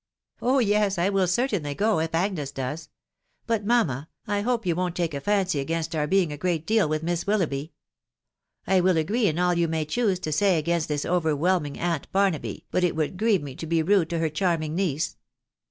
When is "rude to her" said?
13.83-14.29